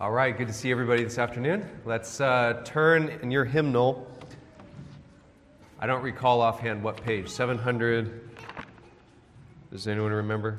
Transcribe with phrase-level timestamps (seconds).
[0.00, 1.68] All right, good to see everybody this afternoon.
[1.84, 4.06] Let's uh, turn in your hymnal.
[5.80, 7.28] I don't recall offhand what page.
[7.28, 8.30] 700.
[9.72, 10.58] Does anyone remember?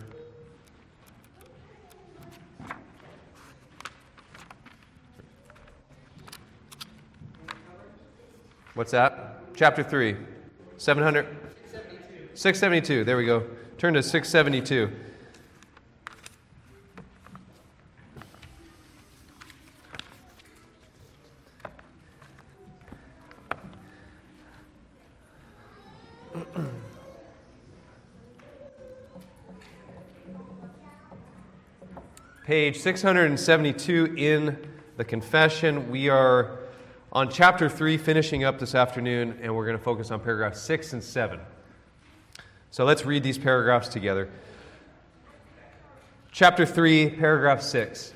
[8.74, 9.56] What's that?
[9.56, 10.18] Chapter 3.
[10.76, 11.26] 700.
[11.64, 12.36] 672.
[12.36, 13.04] 672.
[13.06, 13.48] There we go.
[13.78, 14.94] Turn to 672.
[32.50, 34.58] Page 672 in
[34.98, 35.92] the confession.
[35.92, 36.58] We are
[37.14, 40.94] on chapter 3, finishing up this afternoon, and we're going to focus on paragraphs 6
[40.94, 41.40] and 7.
[42.72, 44.30] So let's read these paragraphs together.
[46.32, 48.16] Chapter 3, paragraph 6.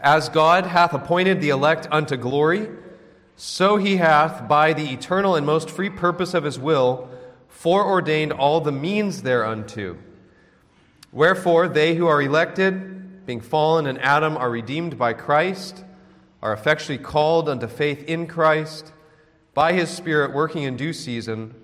[0.00, 2.70] As God hath appointed the elect unto glory,
[3.36, 7.10] so he hath, by the eternal and most free purpose of his will,
[7.48, 9.98] foreordained all the means thereunto.
[11.12, 12.94] Wherefore, they who are elected,
[13.28, 15.84] being fallen in Adam, are redeemed by Christ,
[16.40, 18.90] are effectually called unto faith in Christ,
[19.52, 21.54] by his Spirit working in due season,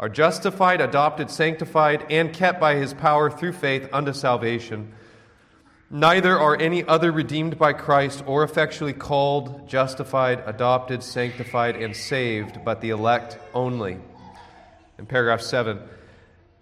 [0.00, 4.94] are justified, adopted, sanctified, and kept by his power through faith unto salvation.
[5.90, 12.64] Neither are any other redeemed by Christ or effectually called, justified, adopted, sanctified, and saved,
[12.64, 13.98] but the elect only.
[14.98, 15.80] In paragraph 7,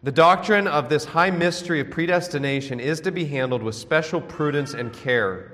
[0.03, 4.75] the doctrine of this high mystery of predestination is to be handled with special prudence
[4.75, 5.53] and care,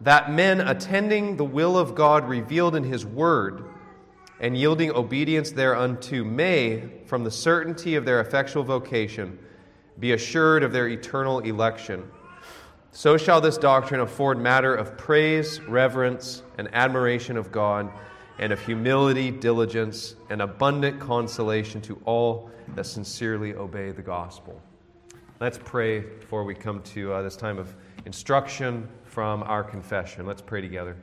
[0.00, 3.64] that men attending the will of God revealed in His Word
[4.40, 9.38] and yielding obedience thereunto may, from the certainty of their effectual vocation,
[9.98, 12.04] be assured of their eternal election.
[12.92, 17.90] So shall this doctrine afford matter of praise, reverence, and admiration of God,
[18.38, 24.60] and of humility, diligence, and abundant consolation to all that sincerely obey the gospel.
[25.40, 27.74] Let's pray before we come to uh, this time of
[28.04, 30.26] instruction from our confession.
[30.26, 30.96] Let's pray together.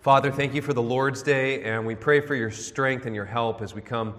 [0.00, 3.24] Father, thank you for the Lord's Day, and we pray for your strength and your
[3.24, 4.14] help as we come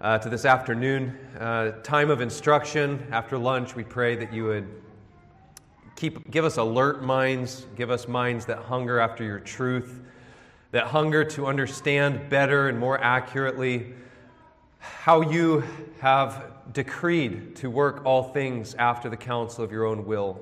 [0.00, 3.06] uh, to this afternoon uh, time of instruction.
[3.12, 4.66] After lunch, we pray that you would
[5.98, 10.00] Keep, give us alert minds, give us minds that hunger after your truth,
[10.70, 13.94] that hunger to understand better and more accurately
[14.78, 15.64] how you
[15.98, 20.40] have decreed to work all things after the counsel of your own will.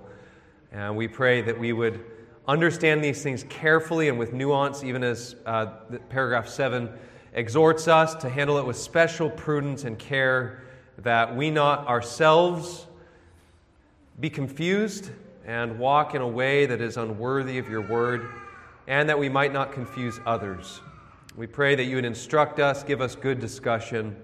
[0.73, 2.05] And we pray that we would
[2.47, 5.69] understand these things carefully and with nuance, even as uh,
[6.11, 6.91] paragraph 7
[7.33, 10.65] exhorts us to handle it with special prudence and care,
[10.99, 12.87] that we not ourselves
[14.21, 15.13] be confused
[15.47, 18.29] and walk in a way that is unworthy of your word,
[18.89, 20.81] and that we might not confuse others.
[21.37, 24.17] We pray that you would instruct us, give us good discussion.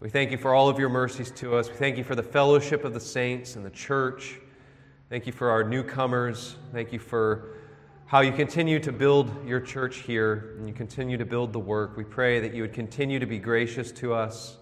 [0.00, 1.68] We thank you for all of your mercies to us.
[1.68, 4.40] We thank you for the fellowship of the saints and the church.
[5.08, 6.56] Thank you for our newcomers.
[6.72, 7.56] Thank you for
[8.06, 11.96] how you continue to build your church here and you continue to build the work.
[11.96, 14.56] We pray that you would continue to be gracious to us.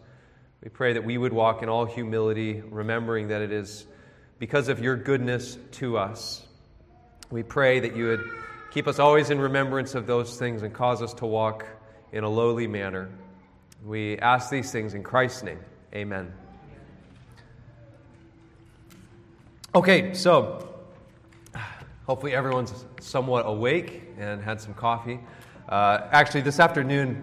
[0.63, 3.87] We pray that we would walk in all humility, remembering that it is
[4.39, 6.47] because of your goodness to us.
[7.31, 8.31] We pray that you would
[8.71, 11.67] keep us always in remembrance of those things and cause us to walk
[12.13, 13.11] in a lowly manner.
[13.85, 15.61] We ask these things in Christ's name.
[15.95, 16.33] Amen.
[19.75, 20.69] Okay, so
[22.07, 25.21] hopefully everyone's somewhat awake and had some coffee.
[25.69, 27.23] Uh, actually, this afternoon,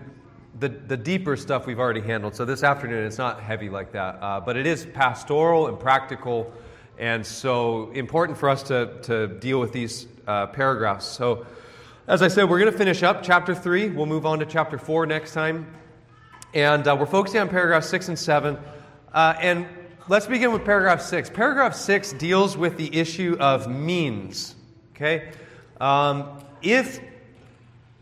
[0.59, 2.35] the, the deeper stuff we've already handled.
[2.35, 6.53] So this afternoon, it's not heavy like that, uh, but it is pastoral and practical
[6.97, 11.05] and so, important for us to, to deal with these uh, paragraphs.
[11.05, 11.45] So,
[12.07, 13.89] as I said, we're going to finish up chapter 3.
[13.89, 15.67] We'll move on to chapter 4 next time.
[16.53, 18.57] And uh, we're focusing on paragraphs 6 and 7.
[19.13, 19.65] Uh, and
[20.07, 21.31] let's begin with paragraph 6.
[21.31, 24.55] Paragraph 6 deals with the issue of means.
[24.95, 25.31] Okay?
[25.81, 27.01] Um, if,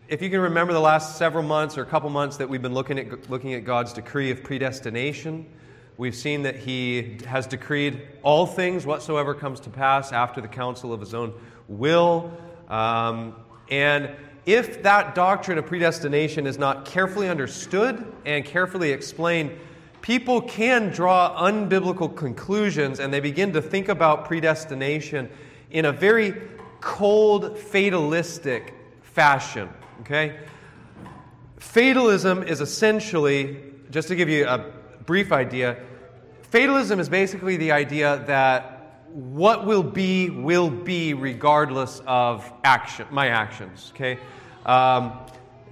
[0.08, 2.76] if you can remember the last several months or a couple months that we've been
[2.76, 5.48] looking at, looking at God's decree of predestination,
[5.96, 10.92] We've seen that he has decreed all things whatsoever comes to pass after the counsel
[10.92, 11.34] of his own
[11.68, 12.36] will.
[12.68, 13.36] Um,
[13.70, 14.10] and
[14.46, 19.52] if that doctrine of predestination is not carefully understood and carefully explained,
[20.02, 25.30] people can draw unbiblical conclusions and they begin to think about predestination
[25.70, 26.34] in a very
[26.82, 29.70] cold, fatalistic fashion.
[30.02, 30.38] Okay?
[31.58, 33.58] Fatalism is essentially,
[33.92, 34.72] just to give you a
[35.06, 35.78] brief idea,
[36.44, 38.74] fatalism is basically the idea that
[39.14, 43.92] what will be will be regardless of action, my actions.
[43.96, 44.18] Okay,
[44.66, 45.14] um,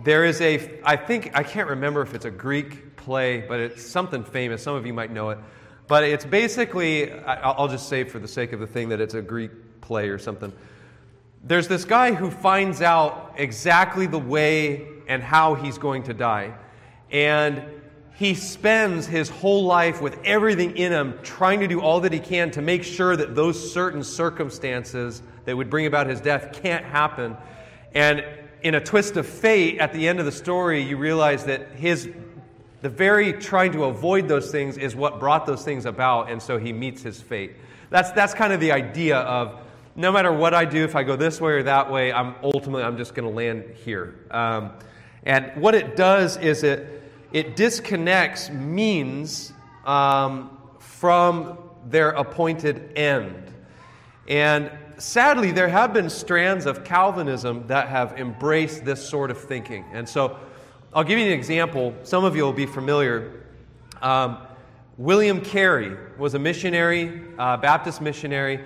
[0.03, 3.83] there is a I think I can't remember if it's a Greek play, but it's
[3.83, 4.61] something famous.
[4.61, 5.39] Some of you might know it,
[5.87, 9.21] but it's basically I'll just say for the sake of the thing that it's a
[9.21, 9.51] Greek
[9.81, 10.53] play or something.
[11.43, 16.53] There's this guy who finds out exactly the way and how he's going to die,
[17.09, 17.63] and
[18.15, 22.19] he spends his whole life with everything in him trying to do all that he
[22.19, 26.85] can to make sure that those certain circumstances that would bring about his death can't
[26.85, 27.35] happen.
[27.93, 28.23] And
[28.61, 32.09] in a twist of fate, at the end of the story, you realize that his
[32.81, 36.57] the very trying to avoid those things is what brought those things about, and so
[36.57, 37.55] he meets his fate.
[37.91, 39.59] That's, that's kind of the idea of
[39.95, 42.83] no matter what I do, if I go this way or that way, I'm ultimately
[42.83, 44.15] I'm just going to land here.
[44.31, 44.71] Um,
[45.23, 47.00] and what it does is it
[47.31, 49.53] it disconnects means
[49.85, 53.53] um, from their appointed end.
[54.27, 59.85] And sadly, there have been strands of Calvinism that have embraced this sort of thinking.
[59.93, 60.37] And so
[60.93, 61.93] I'll give you an example.
[62.03, 63.45] Some of you will be familiar.
[64.01, 64.37] Um,
[64.97, 68.59] William Carey was a missionary, uh, Baptist missionary.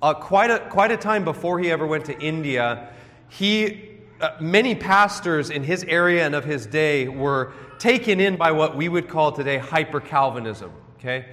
[0.00, 2.88] Uh, quite, a, quite a time before he ever went to India,
[3.28, 3.90] he,
[4.20, 8.76] uh, many pastors in his area and of his day were taken in by what
[8.76, 10.72] we would call today hyper Calvinism.
[10.98, 11.26] Okay?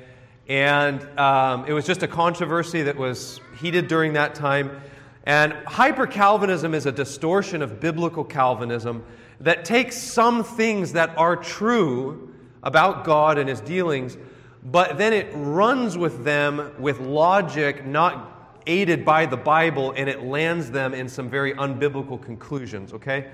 [0.48, 4.82] And um, it was just a controversy that was heated during that time.
[5.26, 9.04] And hyper Calvinism is a distortion of biblical Calvinism
[9.40, 14.18] that takes some things that are true about God and his dealings,
[14.64, 18.32] but then it runs with them with logic not
[18.68, 23.30] aided by the Bible and it lands them in some very unbiblical conclusions, okay?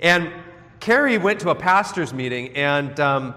[0.00, 0.32] And
[0.80, 3.34] Carey went to a pastor's meeting and um,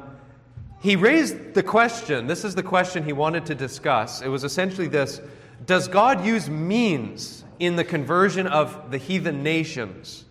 [0.81, 2.25] he raised the question.
[2.25, 4.22] This is the question he wanted to discuss.
[4.22, 5.19] It was essentially this
[5.66, 10.24] Does God use means in the conversion of the heathen nations?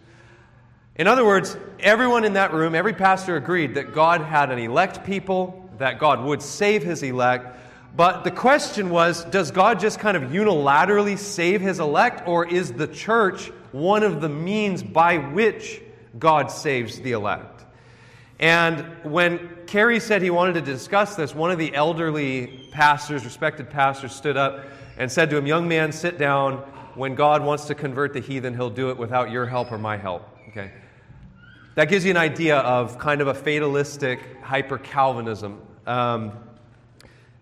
[0.96, 5.04] In other words, everyone in that room, every pastor agreed that God had an elect
[5.04, 7.58] people, that God would save his elect.
[7.94, 12.72] But the question was Does God just kind of unilaterally save his elect, or is
[12.72, 15.82] the church one of the means by which
[16.18, 17.64] God saves the elect.
[18.38, 23.70] And when Carey said he wanted to discuss this, one of the elderly pastors, respected
[23.70, 24.64] pastors, stood up
[24.98, 26.64] and said to him, Young man, sit down.
[26.94, 29.96] When God wants to convert the heathen, he'll do it without your help or my
[29.96, 30.28] help.
[30.48, 30.72] Okay?
[31.74, 35.62] That gives you an idea of kind of a fatalistic hyper Calvinism.
[35.86, 36.32] Um,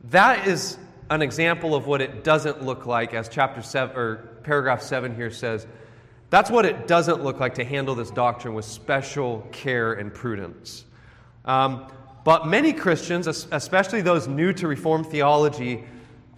[0.05, 0.79] that is
[1.11, 5.31] an example of what it doesn't look like, as chapter 7 or paragraph 7 here
[5.31, 5.67] says
[6.31, 10.85] that's what it doesn't look like to handle this doctrine with special care and prudence.
[11.45, 11.87] Um,
[12.25, 15.85] but many Christians, especially those new to Reformed theology,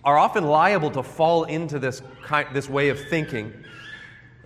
[0.05, 3.53] are often liable to fall into this, kind, this way of thinking.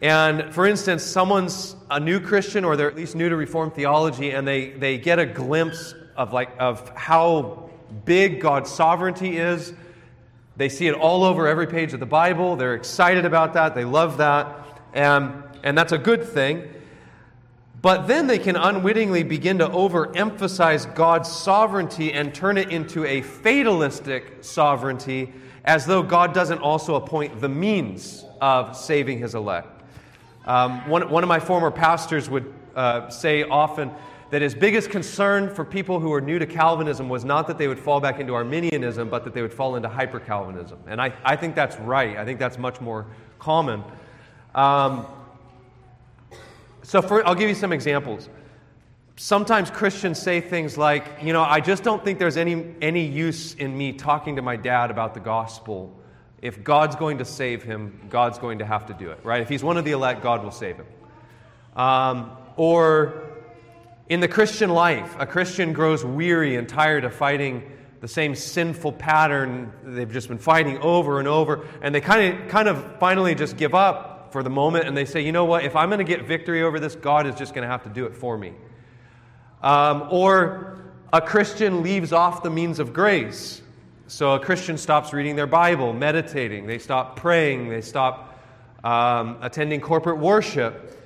[0.02, 4.32] And for instance, someone's a new Christian or they're at least new to Reformed theology
[4.32, 7.70] and they, they get a glimpse of, like, of how
[8.04, 9.72] big God's sovereignty is.
[10.56, 12.56] They see it all over every page of the Bible.
[12.56, 13.74] They're excited about that.
[13.74, 14.65] They love that.
[14.96, 16.68] And, and that's a good thing.
[17.82, 23.20] But then they can unwittingly begin to overemphasize God's sovereignty and turn it into a
[23.20, 25.32] fatalistic sovereignty,
[25.66, 29.68] as though God doesn't also appoint the means of saving his elect.
[30.46, 33.90] Um, one, one of my former pastors would uh, say often
[34.30, 37.68] that his biggest concern for people who were new to Calvinism was not that they
[37.68, 40.78] would fall back into Arminianism, but that they would fall into hyper Calvinism.
[40.86, 42.16] And I, I think that's right.
[42.16, 43.06] I think that's much more
[43.38, 43.84] common.
[44.56, 45.06] Um,
[46.82, 48.28] so, for, I'll give you some examples.
[49.16, 53.54] Sometimes Christians say things like, you know, I just don't think there's any, any use
[53.54, 55.94] in me talking to my dad about the gospel.
[56.40, 59.42] If God's going to save him, God's going to have to do it, right?
[59.42, 60.86] If he's one of the elect, God will save him.
[61.74, 63.24] Um, or
[64.08, 67.62] in the Christian life, a Christian grows weary and tired of fighting
[68.00, 72.48] the same sinful pattern they've just been fighting over and over, and they kind of,
[72.48, 75.64] kind of finally just give up for the moment and they say, you know what,
[75.64, 77.88] if I'm going to get victory over this, God is just going to have to
[77.88, 78.52] do it for me.
[79.62, 80.78] Um, or
[81.10, 83.62] a Christian leaves off the means of grace.
[84.08, 88.38] So a Christian stops reading their Bible, meditating, they stop praying, they stop
[88.84, 91.00] um, attending corporate worship.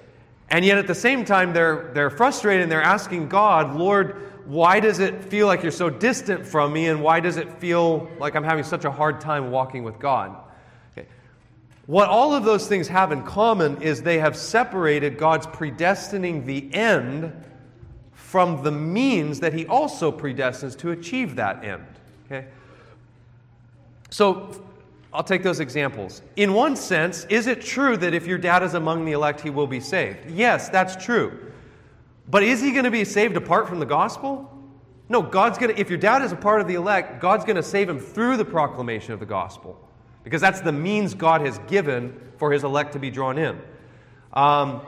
[0.49, 4.81] And yet at the same time, they're, they're frustrated and they're asking God, Lord, why
[4.81, 6.89] does it feel like you're so distant from me?
[6.89, 10.50] And why does it feel like I'm having such a hard time walking with God?
[11.91, 16.73] What all of those things have in common is they have separated God's predestining the
[16.73, 17.33] end
[18.13, 21.85] from the means that He also predestines to achieve that end.
[22.27, 22.47] Okay?
[24.09, 24.63] So
[25.13, 26.23] I'll take those examples.
[26.37, 29.51] In one sense, is it true that if your dad is among the elect, he
[29.51, 30.31] will be saved?
[30.31, 31.53] Yes, that's true.
[32.29, 34.49] But is he going to be saved apart from the gospel?
[35.09, 37.57] No, God's going to, if your dad is a part of the elect, God's going
[37.57, 39.89] to save him through the proclamation of the gospel.
[40.25, 43.61] Because that's the means God has given for his elect to be drawn in.
[44.33, 44.81] Um,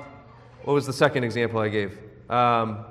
[0.65, 1.99] what was the second example I gave?
[2.31, 2.85] Um,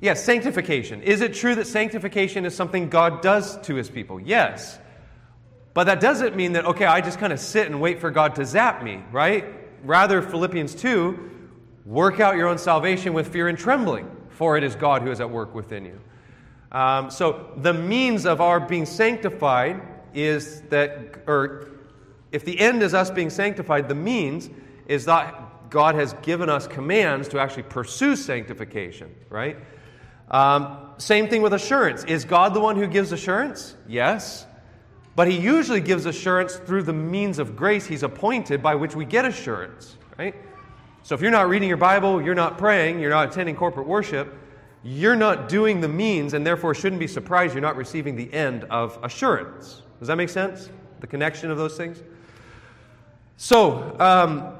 [0.00, 1.02] yes, yeah, sanctification.
[1.02, 4.20] Is it true that sanctification is something God does to his people?
[4.20, 4.78] Yes.
[5.74, 8.34] But that doesn't mean that, okay, I just kind of sit and wait for God
[8.34, 9.44] to zap me, right?
[9.84, 11.30] Rather, Philippians 2
[11.84, 15.20] work out your own salvation with fear and trembling, for it is God who is
[15.20, 16.00] at work within you.
[16.70, 19.80] Um, so, the means of our being sanctified
[20.14, 21.68] is that, or
[22.30, 24.50] if the end is us being sanctified, the means
[24.86, 29.56] is that God has given us commands to actually pursue sanctification, right?
[30.30, 32.04] Um, same thing with assurance.
[32.04, 33.74] Is God the one who gives assurance?
[33.88, 34.46] Yes.
[35.14, 39.04] But he usually gives assurance through the means of grace he's appointed by which we
[39.04, 40.34] get assurance, right?
[41.02, 44.34] So if you're not reading your Bible, you're not praying, you're not attending corporate worship,
[44.82, 48.64] you're not doing the means and therefore shouldn't be surprised you're not receiving the end
[48.64, 49.81] of assurance.
[50.02, 50.68] Does that make sense?
[50.98, 52.02] The connection of those things?
[53.36, 54.52] So, um,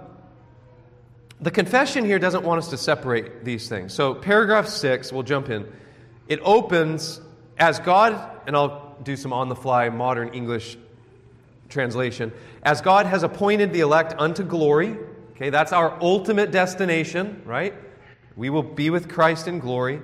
[1.40, 3.92] the confession here doesn't want us to separate these things.
[3.92, 5.66] So, paragraph six, we'll jump in.
[6.28, 7.20] It opens
[7.58, 10.78] as God, and I'll do some on the fly modern English
[11.68, 12.30] translation.
[12.62, 14.96] As God has appointed the elect unto glory,
[15.32, 17.74] okay, that's our ultimate destination, right?
[18.36, 20.02] We will be with Christ in glory.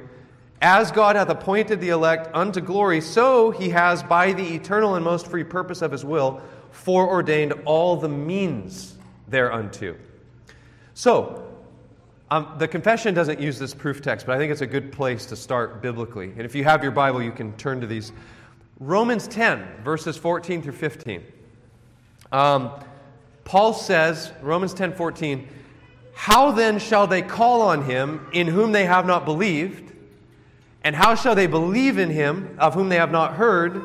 [0.61, 5.05] As God hath appointed the elect unto glory, so he has, by the eternal and
[5.05, 6.41] most free purpose of his will,
[6.73, 8.95] foreordained all the means
[9.29, 9.97] thereunto.
[10.95, 11.45] So,
[12.31, 15.27] um, the confession doesn't use this proof text, but I think it's a good place
[15.27, 16.33] to start biblically.
[16.37, 18.13] And if you have your Bible, you can turn to these
[18.81, 21.23] Romans 10, verses 14 through 15.
[22.33, 22.73] Um,
[23.45, 25.49] Paul says, Romans 10 14,
[26.15, 29.88] How then shall they call on him in whom they have not believed?
[30.89, 33.83] And how shall they believe in him of whom they have not heard?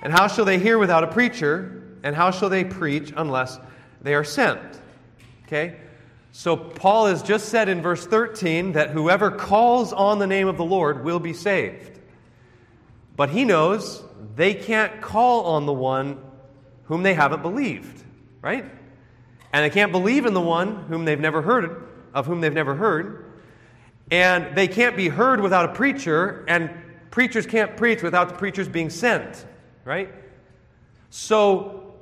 [0.00, 1.82] And how shall they hear without a preacher?
[2.04, 3.58] And how shall they preach unless
[4.00, 4.60] they are sent?
[5.44, 5.80] Okay?
[6.30, 10.56] So Paul has just said in verse 13 that whoever calls on the name of
[10.56, 11.98] the Lord will be saved.
[13.16, 14.04] But he knows
[14.36, 16.16] they can't call on the one
[16.84, 18.04] whom they haven't believed,
[18.40, 18.64] right?
[19.52, 22.76] And they can't believe in the one whom they've never heard of whom they've never
[22.76, 23.25] heard.
[24.10, 26.70] And they can't be heard without a preacher, and
[27.10, 29.44] preachers can't preach without the preachers being sent,
[29.84, 30.12] right?
[31.10, 31.94] So,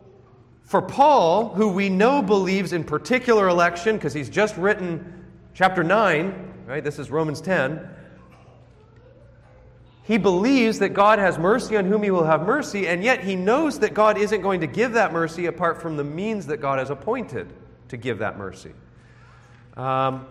[0.64, 6.54] for Paul, who we know believes in particular election, because he's just written chapter 9,
[6.66, 6.84] right?
[6.84, 7.88] This is Romans 10.
[10.02, 13.36] He believes that God has mercy on whom he will have mercy, and yet he
[13.36, 16.78] knows that God isn't going to give that mercy apart from the means that God
[16.78, 17.50] has appointed
[17.88, 18.72] to give that mercy.
[19.78, 20.26] Um,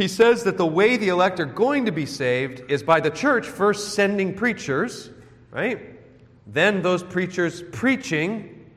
[0.00, 3.10] he says that the way the elect are going to be saved is by the
[3.10, 5.10] church first sending preachers,
[5.50, 5.80] right?
[6.46, 8.70] Then those preachers preaching,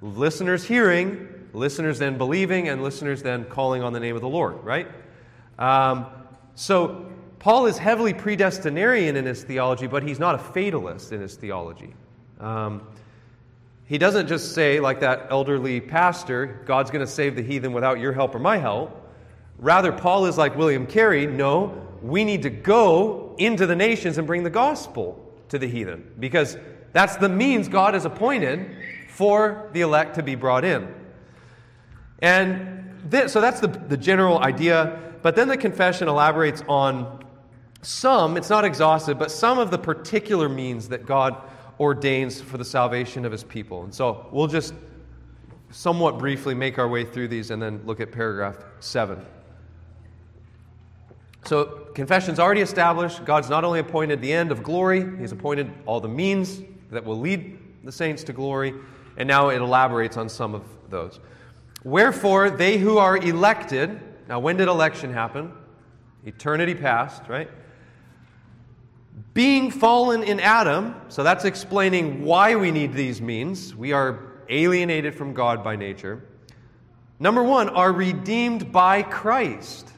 [0.00, 4.62] listeners hearing, listeners then believing, and listeners then calling on the name of the Lord,
[4.64, 4.88] right?
[5.58, 6.06] Um,
[6.54, 7.06] so
[7.38, 11.94] Paul is heavily predestinarian in his theology, but he's not a fatalist in his theology.
[12.40, 12.86] Um,
[13.84, 17.98] he doesn't just say, like that elderly pastor, God's going to save the heathen without
[17.98, 19.01] your help or my help.
[19.62, 24.26] Rather, Paul is like William Carey no, we need to go into the nations and
[24.26, 26.58] bring the gospel to the heathen because
[26.92, 28.76] that's the means God has appointed
[29.08, 30.92] for the elect to be brought in.
[32.18, 34.98] And this, so that's the, the general idea.
[35.22, 37.24] But then the confession elaborates on
[37.82, 41.36] some, it's not exhaustive, but some of the particular means that God
[41.78, 43.84] ordains for the salvation of his people.
[43.84, 44.74] And so we'll just
[45.70, 49.24] somewhat briefly make our way through these and then look at paragraph 7.
[51.44, 53.24] So, confession's already established.
[53.24, 57.18] God's not only appointed the end of glory, He's appointed all the means that will
[57.18, 58.74] lead the saints to glory,
[59.16, 61.18] and now it elaborates on some of those.
[61.84, 65.52] Wherefore, they who are elected, now when did election happen?
[66.24, 67.50] Eternity past, right?
[69.34, 73.74] Being fallen in Adam, so that's explaining why we need these means.
[73.74, 76.22] We are alienated from God by nature.
[77.18, 79.92] Number one, are redeemed by Christ.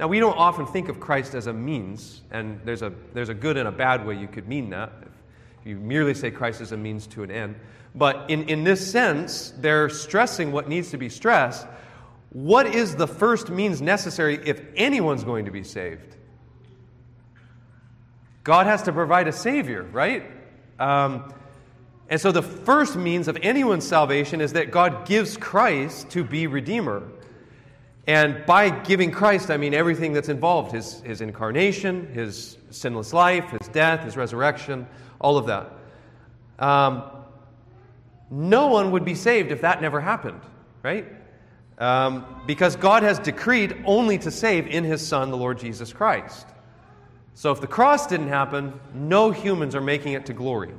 [0.00, 3.34] Now, we don't often think of Christ as a means, and there's a, there's a
[3.34, 4.90] good and a bad way you could mean that.
[5.60, 7.56] If you merely say Christ is a means to an end.
[7.94, 11.66] But in, in this sense, they're stressing what needs to be stressed.
[12.30, 16.16] What is the first means necessary if anyone's going to be saved?
[18.42, 20.24] God has to provide a Savior, right?
[20.78, 21.34] Um,
[22.08, 26.46] And so the first means of anyone's salvation is that God gives Christ to be
[26.46, 27.02] Redeemer.
[28.10, 33.50] And by giving Christ, I mean everything that's involved his, his incarnation, his sinless life,
[33.50, 34.88] his death, his resurrection,
[35.20, 35.70] all of that.
[36.58, 37.04] Um,
[38.28, 40.40] no one would be saved if that never happened,
[40.82, 41.06] right?
[41.78, 46.48] Um, because God has decreed only to save in his Son, the Lord Jesus Christ.
[47.34, 50.74] So if the cross didn't happen, no humans are making it to glory.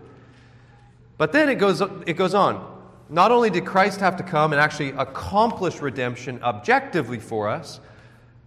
[1.17, 2.70] But then it goes, it goes on.
[3.12, 7.82] Not only did Christ have to come and actually accomplish redemption objectively for us,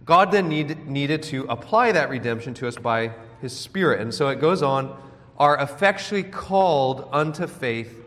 [0.05, 4.01] God then need, needed to apply that redemption to us by his Spirit.
[4.01, 4.97] And so it goes on
[5.37, 8.03] are effectually called unto faith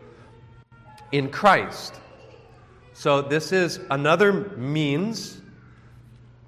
[1.13, 1.95] in Christ.
[2.91, 5.39] So this is another means,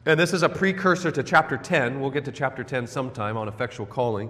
[0.06, 2.02] and this is a precursor to chapter 10.
[2.02, 4.30] We'll get to chapter 10 sometime on effectual calling.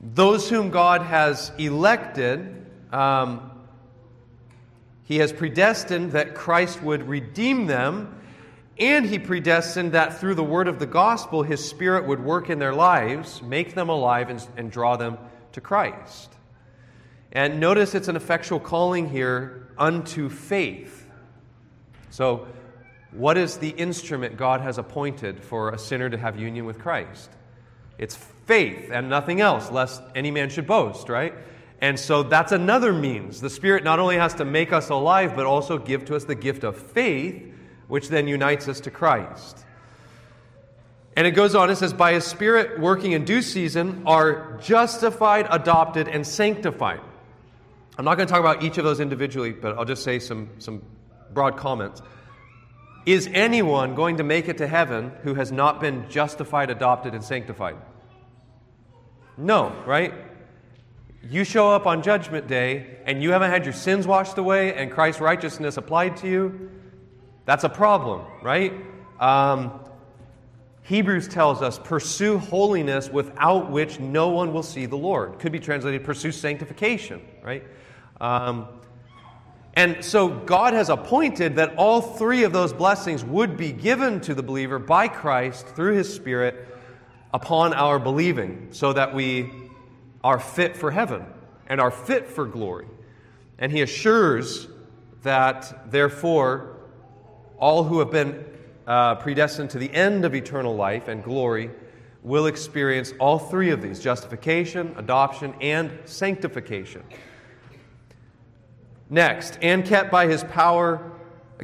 [0.00, 3.50] Those whom God has elected, um,
[5.06, 8.20] he has predestined that Christ would redeem them,
[8.76, 12.58] and He predestined that through the word of the gospel, His Spirit would work in
[12.58, 15.16] their lives, make them alive, and, and draw them
[15.52, 16.34] to Christ.
[17.30, 21.06] And notice it's an effectual calling here unto faith.
[22.10, 22.48] So,
[23.12, 27.30] what is the instrument God has appointed for a sinner to have union with Christ?
[27.96, 31.32] It's faith and nothing else, lest any man should boast, right?
[31.80, 33.40] And so that's another means.
[33.40, 36.34] The Spirit not only has to make us alive, but also give to us the
[36.34, 37.52] gift of faith,
[37.88, 39.64] which then unites us to Christ.
[41.16, 45.46] And it goes on, it says, By His Spirit working in due season are justified,
[45.50, 47.00] adopted, and sanctified.
[47.98, 50.50] I'm not going to talk about each of those individually, but I'll just say some,
[50.58, 50.82] some
[51.32, 52.02] broad comments.
[53.06, 57.24] Is anyone going to make it to heaven who has not been justified, adopted, and
[57.24, 57.76] sanctified?
[59.38, 60.12] No, right?
[61.30, 64.90] You show up on Judgment Day and you haven't had your sins washed away and
[64.90, 66.70] Christ's righteousness applied to you,
[67.44, 68.72] that's a problem, right?
[69.20, 69.80] Um,
[70.82, 75.38] Hebrews tells us, pursue holiness without which no one will see the Lord.
[75.38, 77.64] Could be translated, pursue sanctification, right?
[78.20, 78.68] Um,
[79.74, 84.34] and so God has appointed that all three of those blessings would be given to
[84.34, 86.66] the believer by Christ through his Spirit
[87.34, 89.65] upon our believing, so that we
[90.26, 91.24] are fit for heaven
[91.68, 92.88] and are fit for glory.
[93.60, 94.66] And he assures
[95.22, 96.78] that, therefore,
[97.58, 98.44] all who have been
[98.88, 101.70] uh, predestined to the end of eternal life and glory
[102.24, 107.04] will experience all three of these justification, adoption, and sanctification.
[109.08, 111.12] Next, and kept by his power,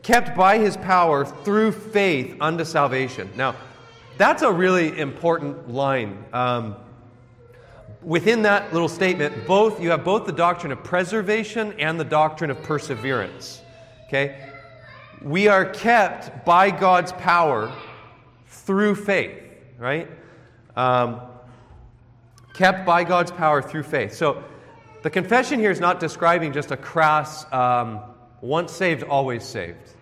[0.05, 3.29] kept by his power through faith unto salvation.
[3.35, 3.57] Now,
[4.19, 6.25] that's a really important line.
[6.33, 6.77] Um,
[8.05, 12.51] within that little statement, both you have both the doctrine of preservation and the doctrine
[12.51, 13.63] of perseverance.
[14.07, 14.51] Okay?
[15.23, 17.73] We are kept by God's power
[18.47, 19.41] through faith,
[19.79, 20.09] right?
[20.77, 21.21] Um,
[22.55, 24.15] kept by God's power through faith.
[24.15, 24.43] So
[25.03, 28.01] the confession here is not describing just a crass um,
[28.41, 29.95] once saved, always saved.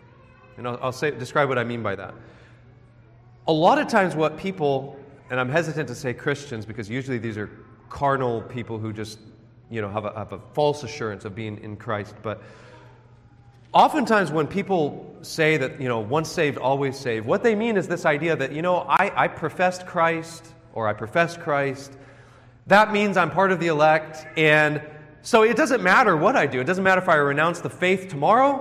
[0.56, 2.14] And I'll, I'll say, describe what I mean by that.
[3.46, 4.98] A lot of times, what people,
[5.30, 7.50] and I'm hesitant to say Christians because usually these are
[7.90, 9.18] carnal people who just,
[9.68, 12.14] you know, have a, have a false assurance of being in Christ.
[12.22, 12.42] But
[13.74, 17.86] oftentimes when people say that, you know, once saved, always saved, what they mean is
[17.88, 21.92] this idea that, you know, I, I professed Christ or I profess Christ.
[22.68, 24.26] That means I'm part of the elect.
[24.38, 24.80] And
[25.22, 26.60] so it doesn't matter what I do.
[26.60, 28.60] It doesn't matter if I renounce the faith tomorrow.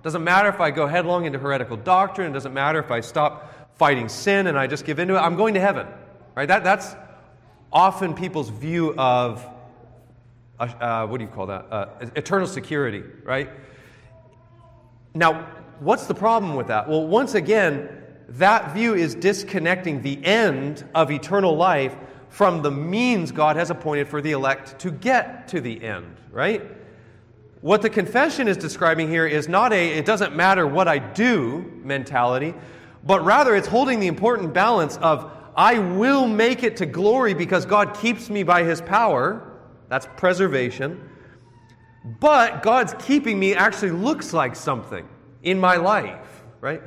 [0.00, 2.30] It doesn't matter if I go headlong into heretical doctrine.
[2.30, 5.18] It doesn't matter if I stop fighting sin and I just give into it.
[5.18, 5.86] I'm going to heaven.
[6.34, 6.48] Right?
[6.48, 6.96] That, that's,
[7.72, 9.46] often people's view of,
[10.58, 11.66] uh, uh, what do you call that?
[11.70, 13.50] Uh, eternal security, right?
[15.14, 15.48] Now,
[15.80, 16.88] what's the problem with that?
[16.88, 17.88] Well, once again,
[18.30, 21.96] that view is disconnecting the end of eternal life
[22.28, 26.62] from the means God has appointed for the elect to get to the end, right?
[27.60, 31.80] What the confession is describing here is not a it doesn't matter what I do
[31.82, 32.54] mentality,
[33.04, 37.66] but rather it's holding the important balance of I will make it to glory because
[37.66, 39.58] God keeps me by his power.
[39.88, 41.08] That's preservation.
[42.20, 45.06] But God's keeping me actually looks like something
[45.42, 46.82] in my life, right?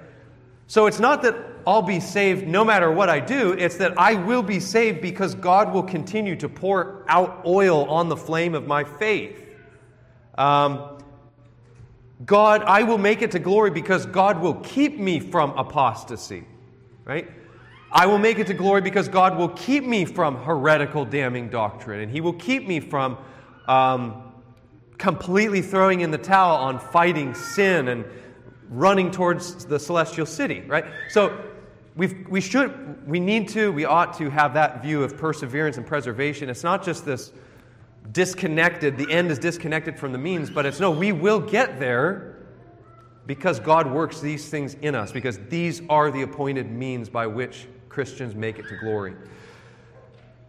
[0.68, 1.36] So it's not that
[1.68, 5.36] I'll be saved no matter what I do, it's that I will be saved because
[5.36, 9.40] God will continue to pour out oil on the flame of my faith.
[10.38, 10.98] Um,
[12.26, 16.46] God, I will make it to glory because God will keep me from apostasy,
[17.06, 17.30] right?
[17.94, 22.00] I will make it to glory because God will keep me from heretical, damning doctrine,
[22.00, 23.20] and He will keep me from
[23.68, 24.34] um,
[24.98, 28.04] completely throwing in the towel on fighting sin and
[28.70, 30.86] running towards the celestial city, right?
[31.10, 31.40] So
[31.96, 35.86] we've, we should, we need to, we ought to have that view of perseverance and
[35.86, 36.50] preservation.
[36.50, 37.32] It's not just this
[38.12, 42.38] disconnected, the end is disconnected from the means, but it's no, we will get there
[43.28, 47.68] because God works these things in us, because these are the appointed means by which
[47.94, 49.14] Christians make it to glory.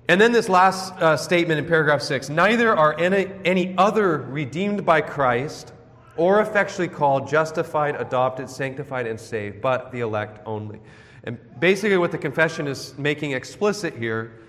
[0.09, 4.85] And then this last uh, statement in paragraph 6 neither are any, any other redeemed
[4.85, 5.72] by Christ
[6.16, 10.80] or effectually called, justified, adopted, sanctified, and saved, but the elect only.
[11.24, 14.40] And basically, what the confession is making explicit here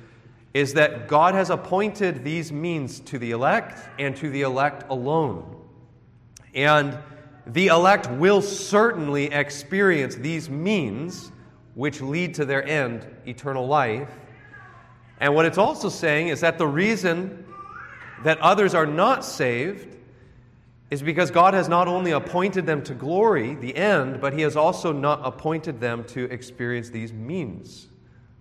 [0.54, 5.56] is that God has appointed these means to the elect and to the elect alone.
[6.54, 6.98] And
[7.48, 11.32] the elect will certainly experience these means
[11.76, 14.10] which lead to their end, eternal life.
[15.20, 17.46] And what it's also saying is that the reason
[18.24, 19.96] that others are not saved
[20.90, 24.56] is because God has not only appointed them to glory, the end, but He has
[24.56, 27.88] also not appointed them to experience these means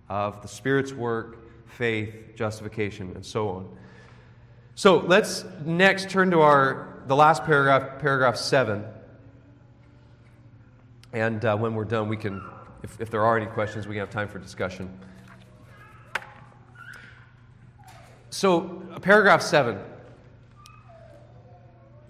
[0.09, 3.77] of the Spirit's work, faith, justification, and so on.
[4.75, 8.83] So let's next turn to our the last paragraph, paragraph seven.
[11.13, 12.43] And uh, when we're done, we can,
[12.85, 14.87] if, if there are any questions, we can have time for discussion.
[18.29, 19.79] So, uh, paragraph seven.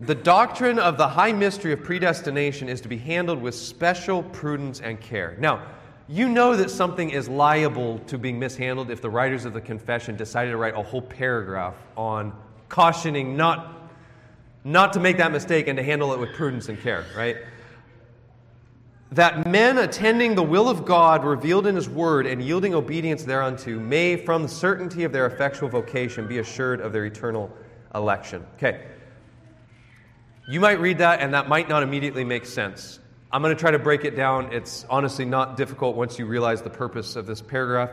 [0.01, 4.81] The doctrine of the high mystery of predestination is to be handled with special prudence
[4.81, 5.37] and care.
[5.39, 5.65] Now,
[6.09, 10.17] you know that something is liable to being mishandled if the writers of the confession
[10.17, 12.33] decided to write a whole paragraph on
[12.67, 13.89] cautioning not,
[14.65, 17.37] not to make that mistake and to handle it with prudence and care, right?
[19.11, 23.79] That men attending the will of God revealed in His Word and yielding obedience thereunto
[23.79, 27.51] may, from the certainty of their effectual vocation, be assured of their eternal
[27.93, 28.45] election.
[28.55, 28.85] Okay.
[30.47, 32.99] You might read that and that might not immediately make sense.
[33.31, 34.53] I'm going to try to break it down.
[34.53, 37.91] It's honestly not difficult once you realize the purpose of this paragraph.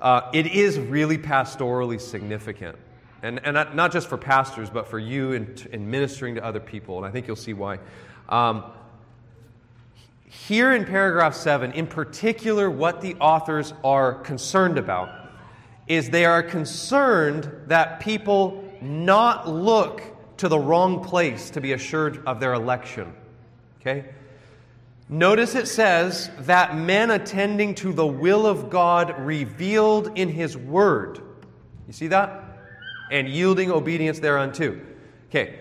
[0.00, 2.76] Uh, it is really pastorally significant.
[3.22, 6.98] And, and not, just for pastors, but for you in, in, ministering to other people.
[6.98, 7.78] And I think you'll see why.
[8.28, 8.64] Um,
[10.46, 15.08] here in paragraph 7, in particular, what the authors are concerned about
[15.88, 20.02] is they are concerned that people not look
[20.36, 23.14] to the wrong place to be assured of their election.
[23.80, 24.04] Okay?
[25.08, 31.20] Notice it says that men attending to the will of God revealed in His Word.
[31.86, 32.42] You see that?
[33.10, 34.80] And yielding obedience thereunto.
[35.28, 35.60] Okay,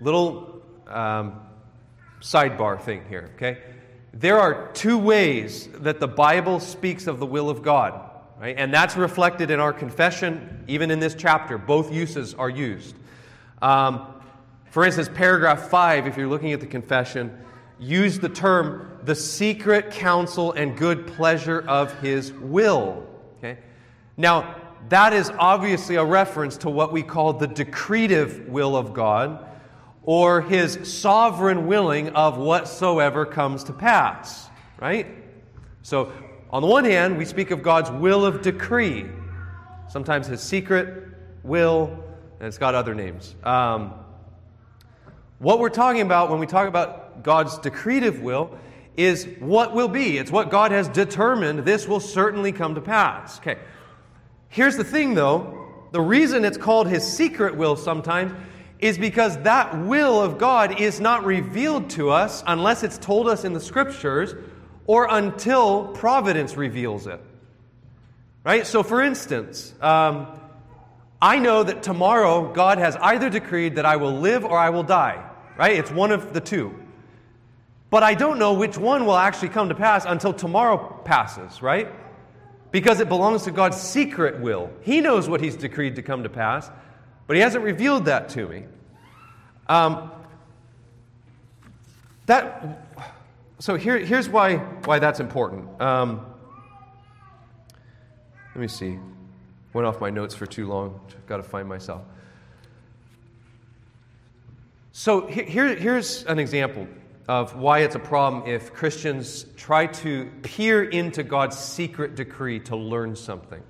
[0.00, 1.40] little um,
[2.24, 3.58] sidebar thing here, okay?
[4.14, 8.00] There are two ways that the Bible speaks of the will of God,
[8.40, 8.56] right?
[8.56, 11.58] And that's reflected in our confession, even in this chapter.
[11.58, 12.96] Both uses are used.
[13.60, 14.06] Um,
[14.70, 17.38] for instance, paragraph 5, if you're looking at the confession,
[17.78, 23.06] use the term the secret counsel and good pleasure of his will.
[23.38, 23.58] Okay?
[24.16, 24.56] Now,
[24.88, 29.46] that is obviously a reference to what we call the decretive will of God
[30.06, 34.48] or his sovereign willing of whatsoever comes to pass,
[34.80, 35.06] right?
[35.82, 36.12] So,
[36.50, 39.06] on the one hand, we speak of God's will of decree,
[39.88, 41.08] sometimes his secret
[41.42, 41.86] will,
[42.38, 43.34] and it's got other names.
[43.42, 43.94] Um,
[45.38, 48.56] what we're talking about when we talk about God's decretive will
[48.96, 50.18] is what will be.
[50.18, 53.38] It's what God has determined this will certainly come to pass.
[53.38, 53.58] Okay.
[54.48, 58.32] Here's the thing though the reason it's called his secret will sometimes
[58.78, 63.44] is because that will of God is not revealed to us unless it's told us
[63.44, 64.34] in the scriptures
[64.86, 67.20] or until providence reveals it.
[68.44, 68.66] Right?
[68.66, 70.26] So, for instance, um,
[71.20, 74.82] I know that tomorrow God has either decreed that I will live or I will
[74.82, 75.24] die,
[75.56, 75.72] right?
[75.72, 76.78] It's one of the two.
[77.88, 81.88] But I don't know which one will actually come to pass until tomorrow passes, right?
[82.70, 84.68] Because it belongs to God's secret will.
[84.82, 86.70] He knows what He's decreed to come to pass,
[87.26, 88.64] but He hasn't revealed that to me.
[89.68, 90.10] Um,
[92.26, 92.86] that,
[93.58, 95.80] so here, here's why, why that's important.
[95.80, 96.24] Um,
[98.54, 98.98] let me see.
[99.72, 101.00] Went off my notes for too long.
[101.08, 102.02] I've got to find myself.
[104.92, 106.86] So here, here's an example
[107.26, 112.76] of why it's a problem if Christians try to peer into God's secret decree to
[112.76, 113.62] learn something.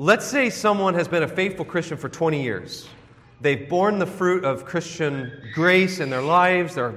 [0.00, 2.88] Let's say someone has been a faithful Christian for 20 years.
[3.42, 6.76] They've borne the fruit of Christian grace in their lives.
[6.76, 6.94] Their,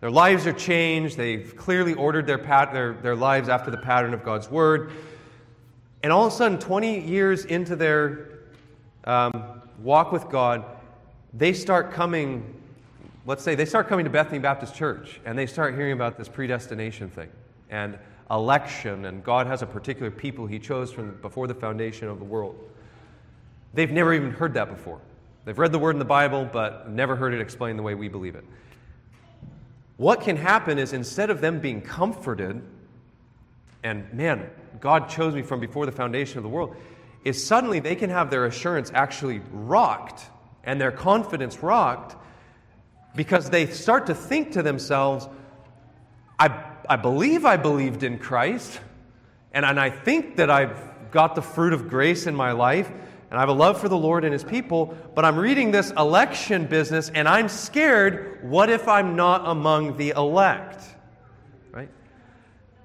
[0.00, 1.16] their lives are changed.
[1.16, 4.92] They've clearly ordered their, pat, their, their lives after the pattern of God's Word.
[6.04, 8.28] And all of a sudden, 20 years into their
[9.02, 10.64] um, walk with God,
[11.34, 12.62] they start coming,
[13.26, 16.28] let's say they start coming to Bethany Baptist Church and they start hearing about this
[16.28, 17.28] predestination thing
[17.70, 17.98] and
[18.30, 22.24] election, and God has a particular people He chose from before the foundation of the
[22.24, 22.56] world.
[23.72, 25.00] They've never even heard that before.
[25.44, 28.08] They've read the word in the Bible, but never heard it explained the way we
[28.08, 28.44] believe it.
[29.96, 32.62] What can happen is instead of them being comforted,
[33.82, 36.76] and man, God chose me from before the foundation of the world,
[37.24, 40.22] is suddenly they can have their assurance actually rocked
[40.64, 42.16] and their confidence rocked
[43.14, 45.28] because they start to think to themselves,
[46.38, 46.48] I,
[46.90, 48.80] I believe I believed in Christ,
[49.52, 50.76] and, and I think that I've
[51.12, 52.90] got the fruit of grace in my life,
[53.30, 55.92] and I have a love for the Lord and His people, but I'm reading this
[55.92, 58.40] election business and I'm scared.
[58.42, 60.82] What if I'm not among the elect?
[61.70, 61.88] Right?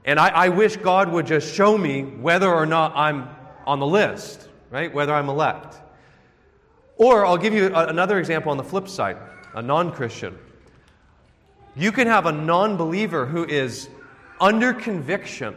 [0.06, 3.28] And I, I wish God would just show me whether or not I'm
[3.66, 4.94] on the list, right?
[4.94, 5.78] Whether I'm elect.
[6.98, 9.18] Or I'll give you another example on the flip side
[9.56, 10.38] a non Christian.
[11.76, 13.90] You can have a non believer who is
[14.40, 15.56] under conviction,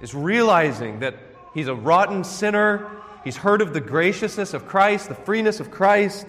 [0.00, 1.16] is realizing that
[1.54, 2.90] he's a rotten sinner,
[3.24, 6.26] he's heard of the graciousness of Christ, the freeness of Christ,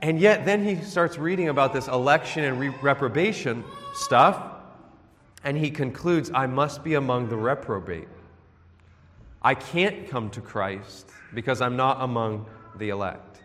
[0.00, 4.40] and yet then he starts reading about this election and re- reprobation stuff,
[5.44, 8.08] and he concludes, I must be among the reprobate.
[9.42, 13.40] I can't come to Christ because I'm not among the elect.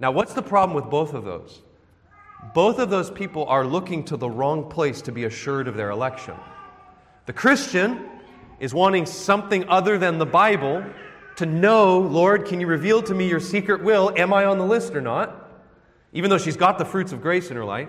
[0.00, 1.62] Now, what's the problem with both of those?
[2.52, 5.90] Both of those people are looking to the wrong place to be assured of their
[5.90, 6.34] election.
[7.26, 8.08] The Christian
[8.60, 10.84] is wanting something other than the Bible
[11.36, 14.12] to know, Lord, can you reveal to me your secret will?
[14.16, 15.50] Am I on the list or not?
[16.12, 17.88] Even though she's got the fruits of grace in her life.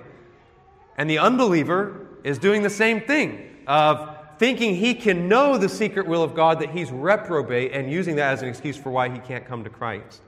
[0.98, 6.08] And the unbeliever is doing the same thing of thinking he can know the secret
[6.08, 9.20] will of God, that he's reprobate, and using that as an excuse for why he
[9.20, 10.22] can't come to Christ.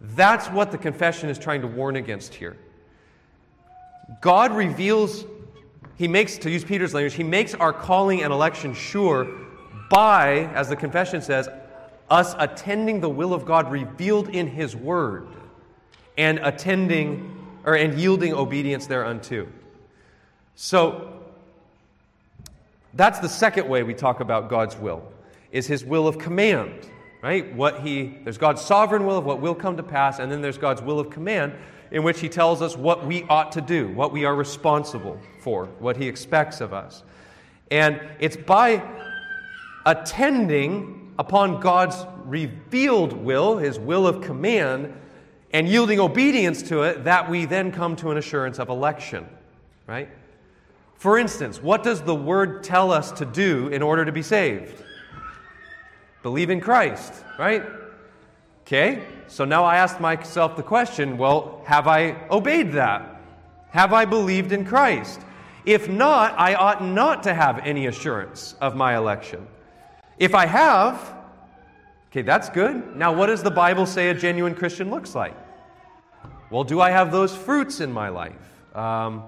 [0.00, 2.56] That's what the confession is trying to warn against here.
[4.20, 5.24] God reveals,
[5.96, 9.28] he makes, to use Peter's language, he makes our calling and election sure
[9.90, 11.48] by, as the confession says,
[12.10, 15.28] us attending the will of God revealed in his word
[16.16, 17.30] and attending
[17.64, 19.46] or and yielding obedience thereunto.
[20.54, 21.22] So
[22.92, 25.02] that's the second way we talk about God's will,
[25.50, 26.88] is his will of command,
[27.22, 27.52] right?
[27.54, 30.58] What he there's God's sovereign will of what will come to pass, and then there's
[30.58, 31.54] God's will of command
[31.94, 35.66] in which he tells us what we ought to do, what we are responsible for,
[35.78, 37.04] what he expects of us.
[37.70, 38.82] And it's by
[39.86, 44.92] attending upon God's revealed will, his will of command,
[45.52, 49.28] and yielding obedience to it that we then come to an assurance of election,
[49.86, 50.08] right?
[50.96, 54.82] For instance, what does the word tell us to do in order to be saved?
[56.24, 57.62] Believe in Christ, right?
[58.66, 63.20] Okay, so now I ask myself the question well, have I obeyed that?
[63.72, 65.20] Have I believed in Christ?
[65.66, 69.46] If not, I ought not to have any assurance of my election.
[70.16, 71.14] If I have,
[72.10, 72.96] okay, that's good.
[72.96, 75.36] Now, what does the Bible say a genuine Christian looks like?
[76.48, 78.64] Well, do I have those fruits in my life?
[78.74, 79.24] Um,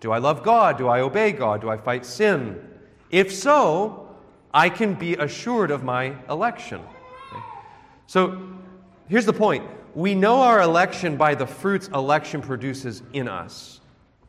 [0.00, 0.76] do I love God?
[0.76, 1.62] Do I obey God?
[1.62, 2.62] Do I fight sin?
[3.10, 4.14] If so,
[4.52, 6.82] I can be assured of my election.
[7.30, 7.42] Okay?
[8.06, 8.48] So
[9.08, 9.64] here's the point
[9.94, 13.80] we know our election by the fruits election produces in us.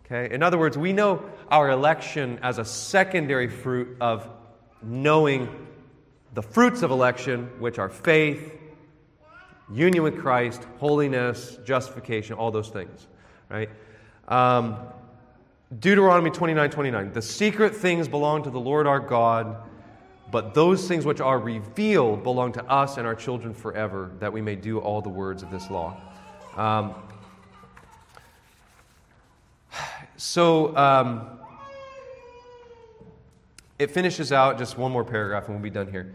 [0.05, 0.33] Okay?
[0.33, 4.29] In other words, we know our election as a secondary fruit of
[4.83, 5.49] knowing
[6.35, 8.59] the fruits of election, which are faith,
[9.71, 13.07] union with Christ, holiness, justification, all those things.
[13.49, 13.69] Right?
[14.27, 14.77] Um,
[15.79, 17.13] Deuteronomy 29 29.
[17.13, 19.57] The secret things belong to the Lord our God,
[20.35, 24.41] but those things which are revealed belong to us and our children forever, that we
[24.41, 25.95] may do all the words of this law.
[26.57, 26.93] Um,
[30.17, 31.39] so um,
[33.79, 36.13] it finishes out, just one more paragraph and we'll be done here.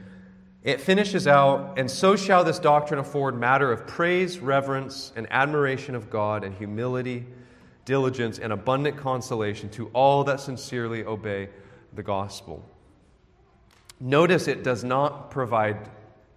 [0.64, 5.94] It finishes out, and so shall this doctrine afford matter of praise, reverence, and admiration
[5.94, 7.24] of God, and humility
[7.87, 11.48] diligence, and abundant consolation to all that sincerely obey
[11.94, 12.62] the gospel.
[14.00, 15.90] Notice it does not provide,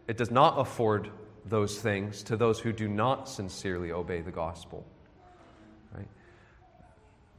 [0.07, 1.09] it does not afford
[1.45, 4.85] those things to those who do not sincerely obey the gospel.
[5.95, 6.07] Right?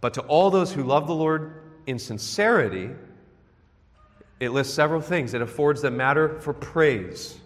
[0.00, 2.90] But to all those who love the Lord in sincerity,
[4.40, 5.34] it lists several things.
[5.34, 7.38] It affords them matter for praise.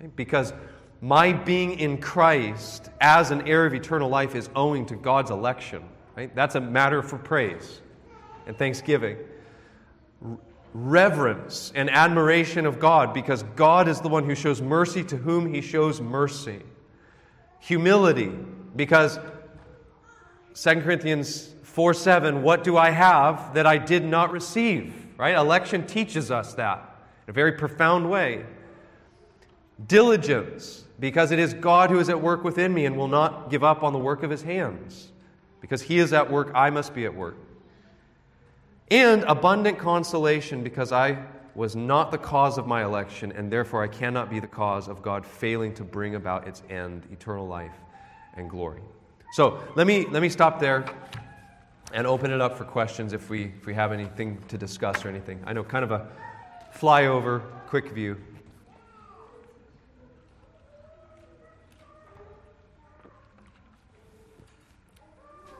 [0.00, 0.14] Right?
[0.14, 0.52] Because
[1.00, 5.82] my being in Christ as an heir of eternal life is owing to God's election.
[6.16, 6.34] Right?
[6.34, 7.80] That's a matter for praise
[8.46, 9.16] and thanksgiving.
[10.72, 15.52] Reverence and admiration of God because God is the one who shows mercy to whom
[15.52, 16.62] he shows mercy.
[17.60, 18.32] Humility
[18.76, 19.18] Because
[20.54, 24.94] 2 Corinthians 4 7, what do I have that I did not receive?
[25.16, 25.34] Right?
[25.34, 26.78] Election teaches us that
[27.26, 28.44] in a very profound way.
[29.86, 33.64] Diligence, because it is God who is at work within me and will not give
[33.64, 35.10] up on the work of his hands.
[35.60, 37.36] Because he is at work, I must be at work.
[38.90, 41.22] And abundant consolation, because I
[41.54, 45.02] was not the cause of my election, and therefore I cannot be the cause of
[45.02, 47.74] God failing to bring about its end, eternal life
[48.34, 48.80] and glory.
[49.32, 50.84] So let me, let me stop there
[51.92, 55.08] and open it up for questions if we, if we have anything to discuss or
[55.08, 55.40] anything.
[55.44, 56.08] I know, kind of a
[56.74, 58.16] flyover, quick view.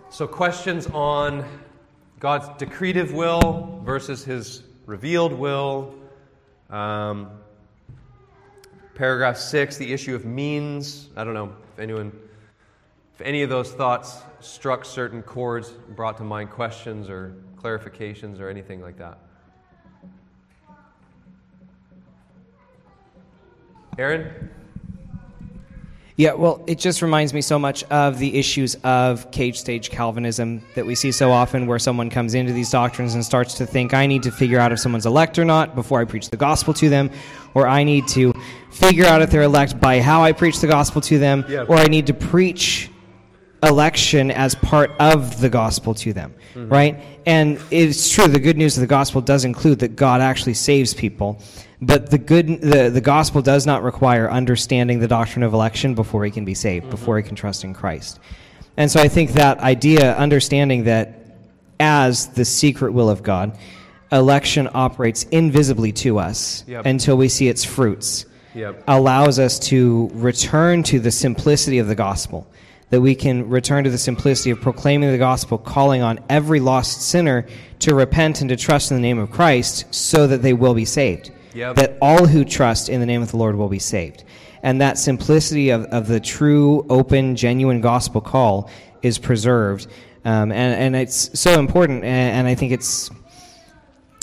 [0.09, 1.45] So, questions on
[2.21, 5.95] God's decretive will versus his revealed will.
[6.69, 7.31] Um,
[8.95, 11.09] paragraph six, the issue of means.
[11.17, 12.13] I don't know if anyone,
[13.15, 18.51] if any of those thoughts struck certain chords, brought to mind questions or clarifications or
[18.51, 19.19] anything like that.
[23.99, 24.51] Aaron?
[26.21, 30.63] Yeah, well, it just reminds me so much of the issues of cage stage Calvinism
[30.75, 33.95] that we see so often, where someone comes into these doctrines and starts to think,
[33.95, 36.75] I need to figure out if someone's elect or not before I preach the gospel
[36.75, 37.11] to them,
[37.55, 38.35] or I need to
[38.71, 41.63] figure out if they're elect by how I preach the gospel to them, yeah.
[41.63, 42.91] or I need to preach
[43.63, 46.69] election as part of the gospel to them, mm-hmm.
[46.69, 47.03] right?
[47.25, 50.93] And it's true, the good news of the gospel does include that God actually saves
[50.93, 51.41] people.
[51.83, 56.25] But the good, the, the gospel does not require understanding the doctrine of election before
[56.25, 56.91] he can be saved, mm-hmm.
[56.91, 58.21] before he can trust in Christ.
[58.77, 61.17] And so I think that idea, understanding that
[61.79, 63.57] as the secret will of God,
[64.13, 66.85] election operates invisibly to us yep.
[66.85, 68.83] until we see its fruits, yep.
[68.87, 72.47] allows us to return to the simplicity of the gospel.
[72.91, 77.03] That we can return to the simplicity of proclaiming the gospel, calling on every lost
[77.03, 77.47] sinner
[77.79, 80.85] to repent and to trust in the name of Christ so that they will be
[80.85, 81.77] saved yep.
[81.77, 84.25] that all who trust in the name of the Lord will be saved.
[84.63, 88.71] And that simplicity of, of the true, open, genuine gospel call
[89.03, 89.87] is preserved.
[90.25, 93.11] Um, and, and it's so important, and, and I think it's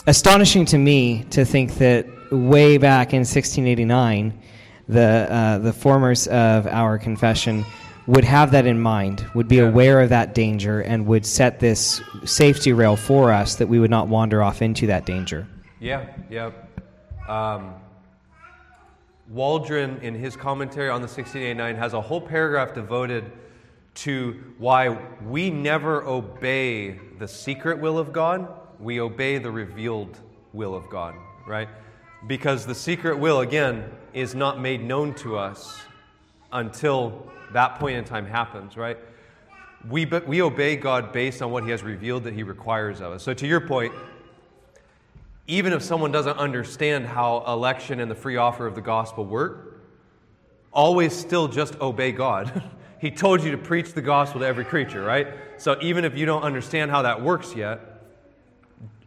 [0.06, 4.40] astonishing to me to think that way back in 1689,
[4.88, 7.66] the, uh, the formers of our confession
[8.06, 9.64] would have that in mind, would be yeah.
[9.64, 13.92] aware of that danger, and would set this safety rail for us that we would
[13.92, 15.48] not wander off into that danger.
[15.80, 16.52] Yeah, yeah.
[17.28, 17.76] Um,
[19.30, 23.32] Waldron, in his commentary on the 1689, has a whole paragraph devoted
[23.96, 28.48] to why we never obey the secret will of God,
[28.80, 30.20] we obey the revealed
[30.54, 31.16] will of God,
[31.48, 31.68] right?
[32.28, 35.78] Because the secret will, again, is not made known to us
[36.52, 38.98] until that point in time happens, right?
[39.90, 43.24] We, we obey God based on what He has revealed that He requires of us.
[43.24, 43.94] So, to your point,
[45.48, 49.82] even if someone doesn't understand how election and the free offer of the gospel work,
[50.72, 52.62] always still just obey God.
[53.00, 55.28] he told you to preach the gospel to every creature, right?
[55.58, 57.80] So even if you don't understand how that works yet,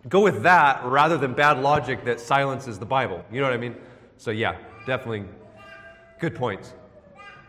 [0.09, 3.23] go with that rather than bad logic that silences the Bible.
[3.31, 3.77] You know what I mean?
[4.17, 5.25] So, yeah, definitely
[6.19, 6.73] good points.